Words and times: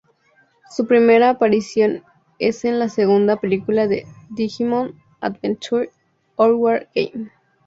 Su 0.71 0.87
primera 0.87 1.29
aparición 1.29 2.01
es 2.39 2.65
en 2.65 2.79
la 2.79 2.89
segunda 2.89 3.39
película 3.39 3.85
de 3.85 4.07
Digimon 4.31 4.99
Adventure, 5.19 5.91
Our 6.37 6.53
War 6.55 6.89
Game! 6.95 7.29